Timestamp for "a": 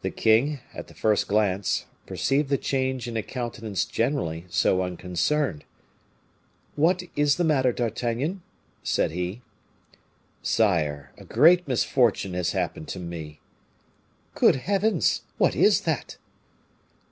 3.18-3.22, 11.18-11.24